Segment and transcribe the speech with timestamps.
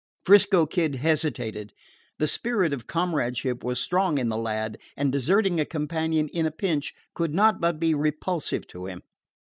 [0.25, 1.73] 'Frisco Kid hesitated.
[2.17, 6.51] The spirit of comradeship was strong in the lad, and deserting a companion in a
[6.51, 9.03] pinch could not but be repulsive to him.